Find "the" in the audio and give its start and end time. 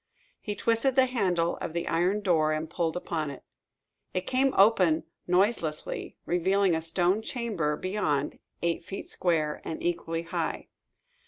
0.95-1.05, 1.73-1.87